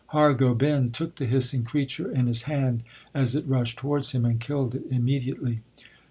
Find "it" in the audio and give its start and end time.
3.35-3.45, 4.73-4.85